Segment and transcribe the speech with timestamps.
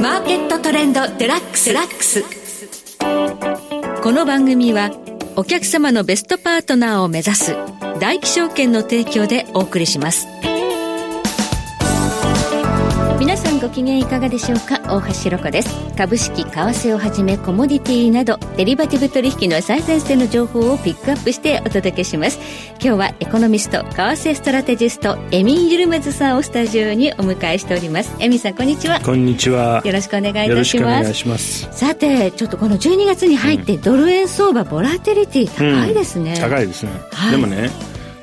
[0.00, 1.72] マーケットトレンドデラックス。
[1.72, 2.22] ラックス
[4.00, 4.90] この番組は
[5.34, 7.56] お客様のベストパートナーを目指す
[7.98, 10.28] 大気証券の提供でお送りします。
[13.18, 14.78] 皆さんご機嫌いかがでしょうか？
[14.96, 15.68] 大橋ろ子です。
[15.96, 22.38] 株式為替をはじめコモディティなどデリバティブ取引の最前線の情報をピックアップしてお届けします。
[22.80, 28.14] 今日はエコノミスト為替ストラテジストエミン・ユルメズさんをスタジオにお迎えしております。
[28.20, 29.00] エミンさんこんにちは。
[29.00, 29.82] こんにちは。
[29.84, 31.14] よろしくお願いいたします。
[31.14, 31.68] します。
[31.72, 37.68] さてちょっとこの12月に入ってドル円相場、ボラテリティ高いですね、うん、高いですね、はい、でもね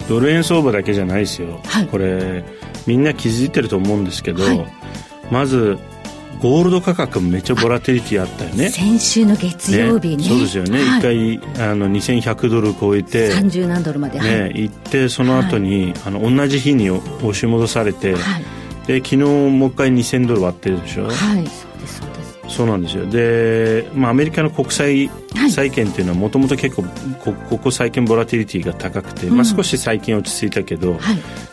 [0.07, 2.45] ドル円相場だけじゃないですよ、はい、これ
[2.87, 4.65] みんな気づいてると思うんですけど、はい。
[5.31, 5.77] まず
[6.41, 8.69] ゴールド価格めっちゃボラテリティあったよね。
[8.69, 18.43] 先週の月曜日ね、ね、そうですよね、一、はい、回あの2100ドル超えて30何ドルまで、ね、行ってその後に、はい、あの同じ日に押し戻されて、はい、
[18.85, 21.05] で昨日もう一回2000ドル割ってるでしょ。
[21.05, 21.13] はい
[21.47, 22.14] そうです
[22.47, 23.05] そうなんですよ。
[23.05, 25.09] で、まあ、アメリカの国際
[25.49, 26.83] 債券っていうのはもともと結構
[27.23, 30.99] こここ最近ボラティリティが高くて、うん、まあ、少し最近落ち着いたけど、はい、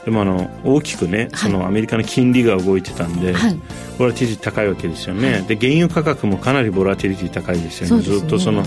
[0.04, 3.58] でもあの大きくねそのアメリカの金利が動いてたんで、はい、
[3.98, 8.62] ボラティリティ高いわけですよね、はい、で原油価格もかなりボラティリティ高いですよね、ね、ずっとその、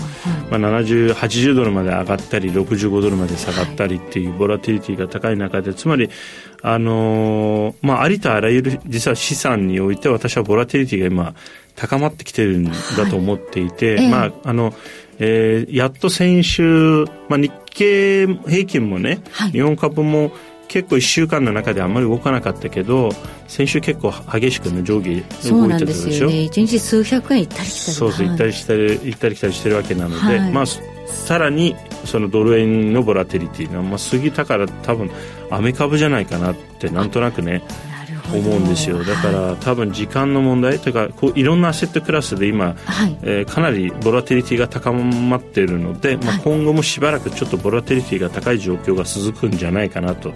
[0.50, 6.10] まあ、7080ドルまで上がったり65ドルまで下がったりっていうボラティリティが高い中でつまり
[6.62, 11.34] あのー、まあ、ありとあらゆる実は資産において私はボラティリティが今
[11.76, 12.72] 高まってきてるんだ
[13.10, 14.74] と思っていて、はい、まああの
[15.18, 20.30] えー、やっと先週、まあ、日経平均もね、はい、日本株も
[20.68, 23.10] 結構1週間の中であんまり動かなかったけど
[23.46, 26.28] 先週結構激しくね上下動いてたでしょ？
[26.28, 26.42] ね。
[26.42, 35.10] 一日数百円行ったり来たりそうそう行ったりしたり行ったり来たりしてるわけなので、はい、まあさらにそのドル円のボラテリティが、まあ、過ぎたから多分
[35.50, 37.62] アメ株じゃないかなってなんとなくね
[38.32, 39.04] 思うんですよ。
[39.04, 50.32] だから多分時間の問題というかこういろんなアセットクラスで今、はい、えー、かなりボラテリティが高まっているので、まあ、今後もしばらくちょっとボラテリティが高い状況が続くんじゃないかなと。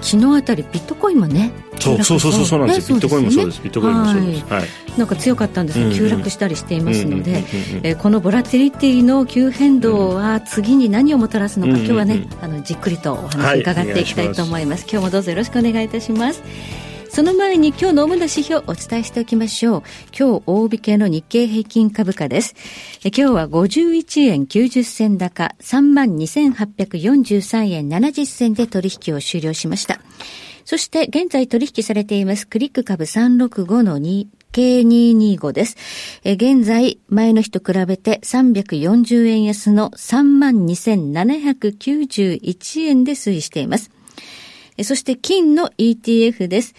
[0.00, 7.44] 昨日あたりビットコインもねそうそうそうそうなんですよ、ビットコインもそうです、ビットコインもそうです、はい、なんか強かったんですが、急落したりしていますので、
[7.82, 14.86] えこのボラティリティの急変動は次に何をもたらすのか、今日はね、あのじっくりとお話伺っていきたいと思います。
[14.90, 16.42] 今日もどうぞよろしくお願いいたします。
[17.08, 19.82] その前に今日の主な指標をお伝えしておきましょう。
[20.16, 22.54] 今日大引けの日経平均株価です。
[23.04, 30.00] え今日は51円90銭高、32,843円70銭で取引を終了しました。
[30.64, 35.76] そして現在取引されていますクリック株365の2 K225 です。
[36.24, 43.90] え現在、前の日と比べて340円安の32,791円で推移しています。
[44.84, 46.74] そして金の ETF です。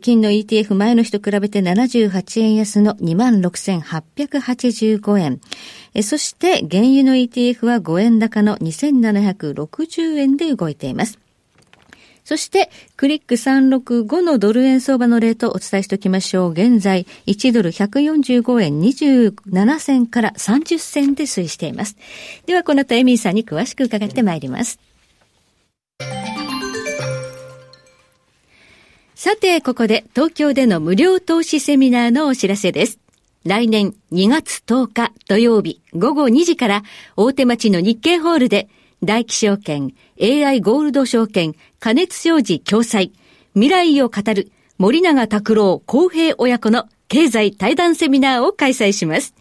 [0.00, 5.40] 金の ETF 前の日と比べて78円安の26,885円。
[6.02, 11.18] そして原油の ETF は5円高の2760円で動いています。
[12.30, 16.50] そして、クリック365のドル円相場のレートをお伝えしておきましょう。
[16.52, 21.96] 現在、1ドル145円27銭から30銭で推移しています。
[22.46, 24.78] では、この後エミーさんに詳しく伺ってまいります。
[29.22, 32.98] さて、ここで東京での無料投資セミナーのお知らせです。
[33.44, 36.82] 来年2月10日土曜日午後2時から
[37.18, 38.70] 大手町の日経ホールで
[39.04, 43.10] 大気証券、AI ゴールド証券、加熱商事共催、
[43.52, 49.34] 未来を語る森永拓郎公平親子の経済対談セミナーを開催します。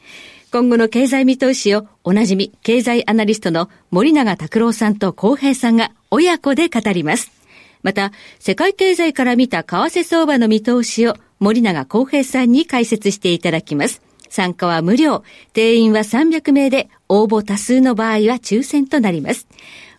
[0.51, 7.38] 今後の経済見通しをおなじみ経済アナリストの森永拓郎さんと公平さんが親子で語ります。
[7.83, 14.01] また、世界経済から見た為替相場の見通しを森永康平さんに解説していただきます。
[14.29, 15.23] 参加は無料。
[15.53, 19.47] 定員は300名で、応募多数の場合は抽選となります。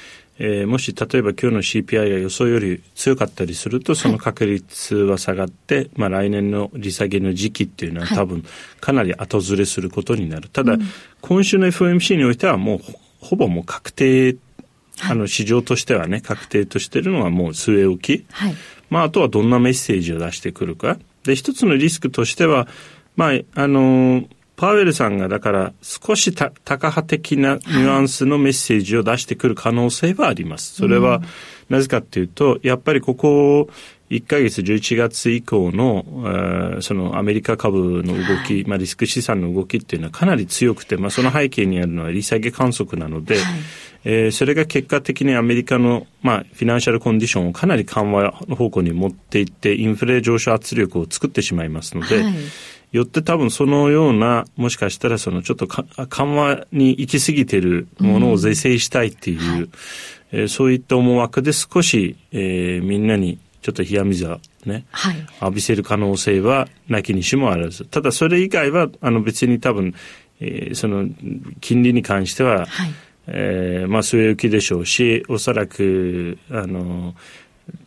[0.42, 8.42] えー、もし例えば今日の CPI が予想より強かったりするとその確率は下がって、はい、まあ来年の利下げの時期っていうのは多分
[8.80, 10.48] かなり後ずれすることになる。
[10.48, 10.80] ただ、うん、
[11.20, 12.80] 今週の FOMC においてはもう
[13.20, 14.36] ほぼもう確定、
[15.02, 18.26] あの市場としてはね、確定としているのはもう据え置き。
[18.30, 18.54] はい、
[18.88, 20.98] まああとはどんなメッセージを出してくるか。
[21.24, 22.66] で、一つのリスクとしては、
[23.14, 24.28] まあ、あのー
[24.60, 30.74] パウエルさんがだから少しタカ派的なニュアンスのメッセージを出してくる可能性はあります。
[30.74, 31.22] それは
[31.70, 33.70] なぜかっていうと、やっぱりここ
[34.10, 43.38] 1ヶ月11月以降の、そのアメリカ株の動き、まあリスク資産の動きっていうのはかなり強くて、まあその背景にあるのは利下げ観測なので、
[44.04, 52.34] えー、それが結果的にアメリカの、まあ、フィナンシャルコンディションをかなり緩和の方向に持っていって、インフレ上昇圧力を作ってしまいますので、はい
[52.92, 59.68] よって多分そのような、もしかしたらそのちょっと緩和に行き過ぎてるものを是正したいっていう、うんはい、
[60.32, 67.84] えー、そういった思惑で少し、えー、みんなにちょっと冷や水をね、はい、浴びせる可能性はなきにしもあらず。
[67.84, 69.94] ただそれ以外は、あの別に多分、
[70.40, 71.08] えー、その
[71.60, 72.94] 金利に関しては、はい、
[73.28, 77.14] えー、まあ据え置きでしょうし、おそらく、あの、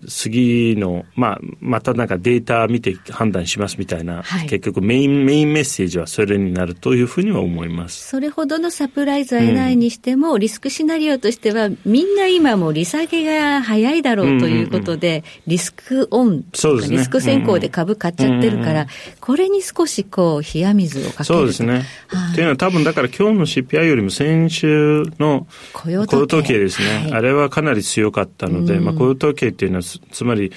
[0.07, 8.07] 次の、まあ、またなんかデータ見て判断しますみたいな、はい、結局メイン、メインメッセージはそれになるというふうには思います。
[8.07, 18.87] それほどのサプライズは得ないにしても、うん、リスクシナリオとしては、みんな今も利下げが早いだろうということで、うんうんうん、リスクオンとか、ね、リスク先行で株買っちゃってるから、うんうん、
[19.19, 21.83] これに少しこう、冷や水をかけるそうですね。
[22.07, 26.63] はい、というのは多分だから今日の CPI よりも先週の雇用統計。
[26.63, 30.51] ですね、はい、あれはかなり強かったので、うん、まあ雇用統計っていうのはつまり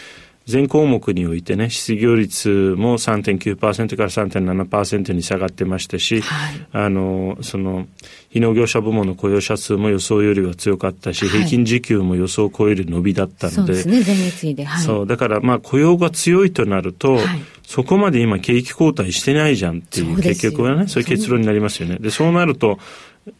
[0.46, 7.88] 全項目においてね、失業率も3.9%から3.7%に下がってましたし、はい、あの、その、
[8.28, 14.64] 非農業者部門の雇用者数も予想よりは強かったし、はい、平均時給も予想を超える伸びだったので、そうですね、前月で。
[14.64, 17.18] はい、そう、だからまあ雇用が強いとなると、
[17.64, 21.96] そこまで今景気後退してないじゃんっていう、結局はね、そういう結論になりますよね。
[21.98, 22.78] で、そうなると、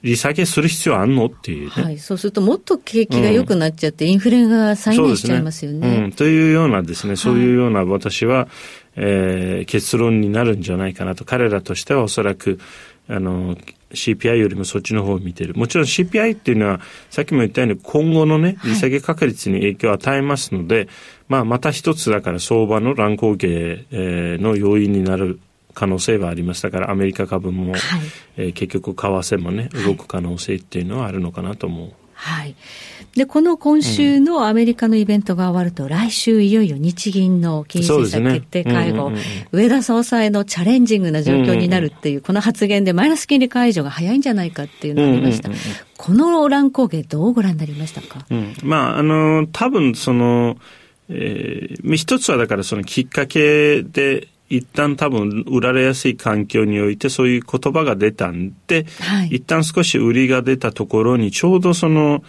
[0.03, 1.27] 利下げする必要あんの？
[1.27, 1.99] っていう、ね、はい。
[1.99, 5.79] そうするともっと景気が良くなっちゃって、うん、インフレが再燃しちゃいますよね。
[5.79, 6.13] うねうん。
[6.13, 8.49] というようなですね、そういうような私は、
[8.97, 11.25] えー、結論になるんじゃないかなと。
[11.25, 12.59] 彼らとしてはおそらく、
[13.09, 13.57] あの、
[13.93, 15.55] CPI よりもそっちの方を見てる。
[15.55, 16.81] もちろん CPI っていうのは、
[17.11, 20.89] さっきも言ったように今後のね、利下げ確率に影響を与えますので、はい、
[21.29, 25.39] まあまた一つだから相場の乱高下、えー、の要因になる
[25.77, 26.63] 可能性はあります。
[26.63, 27.81] だからアメリカ株も、はい、
[28.39, 31.93] えー、結局為替もね、動く可能性っていうのはあるのかなと思う。
[32.15, 32.55] はい。
[33.15, 39.21] で、この今週のアメリカのイベントが終わると、うん、来週いよいよ日銀の金融政策決定会合、ね
[39.53, 45.51] うんうん、上田総裁のチャレンジングな状況になるっていう、この発言でマイナス金利解除が早いんじゃないかっていうのがありました。
[45.51, 45.67] うんうんうん、
[45.99, 50.57] この乱高下どうご覧になりましたか、うん、まあ、あの、多分その、
[51.11, 62.23] えー、一つはだからそのきっかけで、一旦多分売られやすい環境においてそういう言葉が出たんで、はい、一旦少し売りが出たところにちょうどその、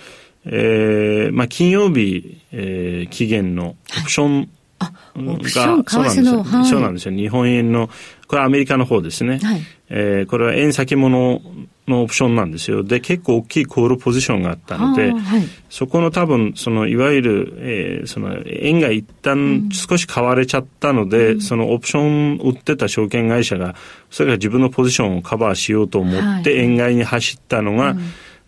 [0.45, 7.15] えー、まあ金曜日、えー、期限のオプションが、そうなんですよ、はい、そうなんですよ。
[7.15, 7.89] 日本円の、
[8.27, 9.39] これはアメリカの方ですね。
[9.39, 11.41] はい、えー、これは円先物
[11.88, 12.84] のオプションなんですよ。
[12.84, 23.75] で、結構大きいコールポジションがあったので、はい、そこの多分、その、いわゆる、えー、その、円が一旦少し買われちゃったので、うん、そのオプション売ってた証券会社が、
[24.10, 28.00] それが自分のポジションをカバーしようと思って、円買いに走ったのが、うん、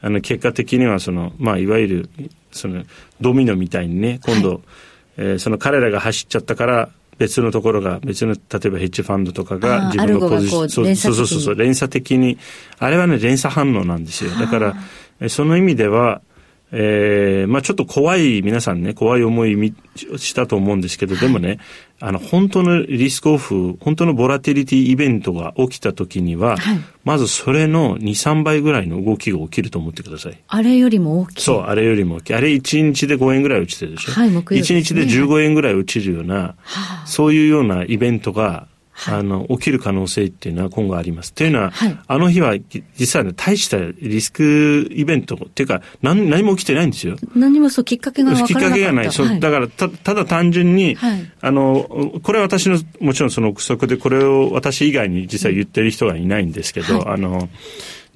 [0.01, 2.09] あの、結果的には、その、まあ、いわゆる、
[2.51, 2.83] その、
[3.21, 4.59] ドミノみたいにね、今度、はい、
[5.17, 12.37] えー、その彼らが走っちゃったから、別のところが、別の、例えばヘッジファンドとかが自分のポジション、そうそうそうそう、連鎖的に、
[12.79, 14.31] あれはね、連鎖反応なんですよ。
[14.31, 14.75] だから、
[15.27, 16.21] その意味では、
[16.71, 21.59] えー、まあちょっと怖い、皆さんね、怖い思いしたと思うんですけど、でもね、
[21.99, 30.39] あの、本当のリスクオフ、本当のボラティリティイベントが起きた時には、はい、まずそれの2、3倍ぐらいの動きが起きると思ってください。
[30.47, 32.33] あれよりも大きいそう、あれよりも大きい。
[32.35, 34.11] あれ1日で5円ぐらい落ちてるでしょ。
[34.11, 38.67] はい、木曜日、ね、1日で15円ぐらい落ちるような、はい、そういうようなイベントが
[39.07, 41.33] あの、起きる可能性っていうのは今後あります。
[41.33, 42.55] というのは、はい、あの日は
[42.95, 47.15] 実はね、大したリスクイベントっていうか、何何も起きてないんですよ。
[47.35, 49.11] 何もそう、きっかけがきっかけがない。
[49.11, 57.49] そう、だからた、ただ単純に、はい、あの、これは私の、もちろんその憶測で、これを私以外に実は言ってる人はいないんですけど、あの、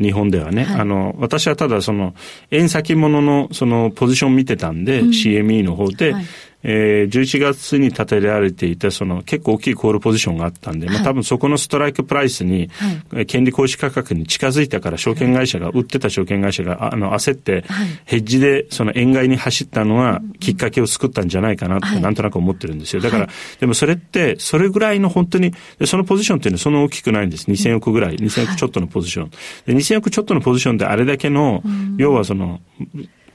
[0.02, 2.16] 日本ではね、はい、あの、私はただその、
[2.52, 6.26] 円先物のそのポジション見てたんで、うん、CME の方で、はい
[6.64, 12.70] えー、11月に立てられていた、その結構大きいコールポジションがあったんで、はい、まあ多分そこのストライクプライスに、
[13.12, 17.66] はい、権利行使価格に近づいたから、証券会社が、売ってた証券会社が、あの、焦って、
[18.06, 23.02] ヘッジでその円買いに走ったのは、きっかけを作ったんじゃないかなって、なんとなく思ってるんですよ。
[23.02, 23.30] だから、
[23.60, 25.54] でもそれって、それぐらいの本当に、
[25.86, 27.50] そのポジションっていうのはそんな大きくないんです。
[27.50, 29.32] 2000億ぐらい、2000億ちょっとのポジション。
[29.66, 31.64] で2000億ちょっとのポジションであれだけの、
[31.98, 32.62] 要はその、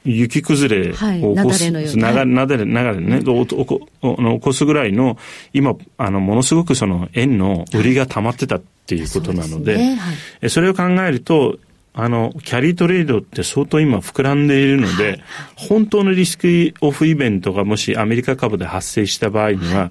[0.04, 2.12] 雪崩れを起こす、はい、な。
[2.12, 5.18] がなだれ、流れね、うん、起こすぐらいの、
[5.52, 9.96] 今、あの、ものすごくその円の売りが溜まってたっていうことなので、そ、ね。
[9.96, 11.58] はい、それを考えると、
[12.00, 15.22] あの、キャリートレードって相当今膨らんでいるので、はい、
[15.56, 19.90] 本当のリスクオフイベントがもしアメリカ株で発生した場合には、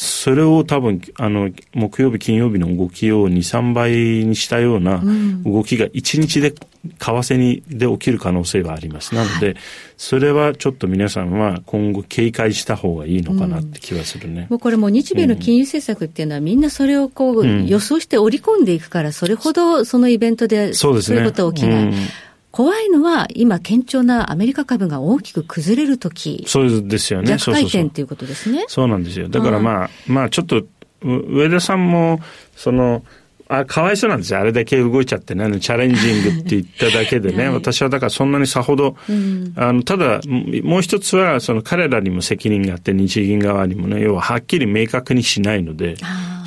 [0.00, 3.90] それを多分、あの、木曜日、金曜日の動きを2、3倍
[4.24, 5.02] にしたような
[5.44, 6.60] 動きが1日で為
[7.00, 9.16] 替にで起きる可能性はあります。
[9.16, 9.56] なので、
[9.96, 14.42] それはちょっと皆さんは今後警戒した方がいいのかなって気はするね。
[14.42, 21.92] うん、もうこれも日米の金融政策っていうのはみんなそれをこう予想して織り込んでいくから、それほどそのイベントでそういうこと起きない。
[22.50, 26.44] 怖いのは、今、堅調なアメリカ株が大きく崩れるとき。
[26.46, 27.28] そうですよね。
[27.28, 28.64] 逆回転っていうことですね。
[28.68, 29.28] そうなんですよ。
[29.28, 30.62] だからまあ、まあちょっと、
[31.02, 32.20] 上田さんも、
[32.56, 33.04] その、
[33.48, 34.40] あ、かわいそうなんですよ。
[34.40, 40.20] あれだけ動いちゃってね、チャレンジングって言っただけでね、 はい、私はだからそんなにさほど、うん、あの、ただ、
[40.62, 45.96] もう一つは、その彼らにも責任があって、日銀側にもね、要ははっきり明確にしないので、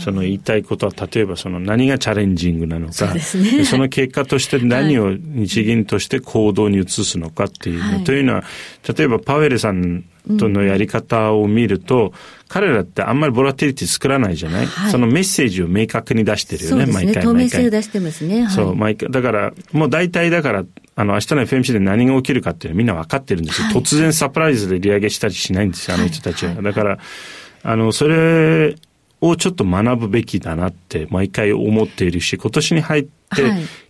[0.02, 8.44] その言いたいことは、例えばその何がチャレンジングなのか、そね、その結果として何を日銀として行動に移すのかっていうの、はい、というのは、
[8.98, 10.04] 例えばパウエルさん
[10.40, 12.12] とのやり方を見ると、うん、
[12.48, 16.94] 彼らってあんまりボラティリティ作らないじゃない、はい、そのメッセージを明確に出してるよね、ね。
[16.94, 17.24] 毎回。
[17.24, 18.44] 透明性を出してますね。
[18.44, 19.10] はい、そう、毎回。
[19.12, 20.66] だから、もう大体だから、
[20.96, 23.68] あの、明日の FMC で何が起きるかっていうのはみんな分かってるんですよ。
[23.68, 26.62] はい、突然サプライズで利上げしたりしないんですよ、あの人たちは。
[26.62, 26.98] だから、
[27.64, 28.76] あの、それ
[29.22, 33.21] をちょっと学ぶべきだなって毎回思っているし、今年に入って、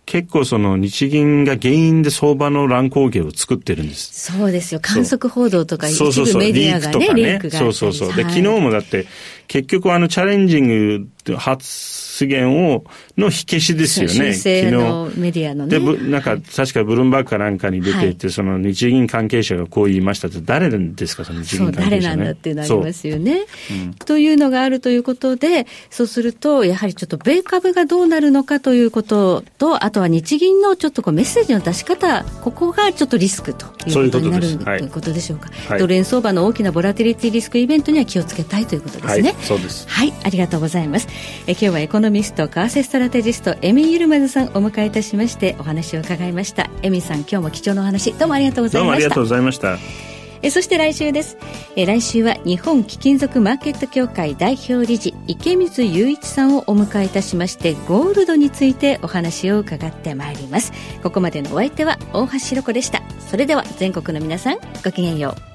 [0.04, 4.32] 結構その日銀が原因で相場の乱高下を作ってるんです。
[4.32, 4.80] そうですよ。
[4.82, 7.72] 観測報道とか一部メディアがね、リークとかね。
[7.72, 8.16] そうそうそう。
[8.16, 9.06] で、昨日もだって、
[9.48, 12.84] 結局あのチャレンジング発言を、
[13.16, 14.32] の火消しですよね。
[14.34, 14.70] 昨日。
[15.18, 15.78] メディアのね。
[15.78, 23.94] で、なんか、確かブルームバーグかなんかに出ていて、はい、その日銀関係者がこう言いましたって、誰ですか、その日銀関係者、ね、誰なんだってなりますよね、うん。
[23.94, 35.50] というのがあるということで、そうすると、やはりちょっと米株がどうなるのかということと、あとは日銀のちょっとこうメッセージの出し方、ここがちょっとリスクということになるということでしょうか。
[35.68, 39.30] はい、ドル円相場の大きなボラティリティリスクイベントには気をつけたいということですね。
[39.30, 39.88] はい、そうです。
[39.88, 41.08] はい、ありがとうございます。
[41.46, 46.68] え今日はエコノミスト、為替ストラテジスト、エミユルマズさんお迎えいたしましてお話を伺いました。
[46.82, 48.82] エミさん、今日も貴重なお話、どうもありがとうございました。
[48.82, 50.11] どうもありがとうございました。
[50.42, 51.36] えそして来週です。
[51.76, 60.72] え来週は日本貴金属マーケット協会代表理事池水雄一さんをお迎えいたしましてゴールドについてお話を伺ってまいります。
[61.02, 63.02] ここまでのお相手は大橋ロコでした。
[63.30, 65.52] それでは全国の皆さんごきげんよう。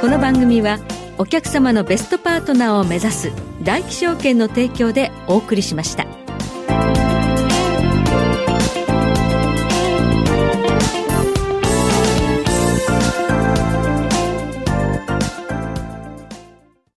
[0.00, 0.78] この番組は
[1.18, 3.32] お客様のベストパートナーを目指す
[3.64, 6.15] 大気証券の提供でお送りしました。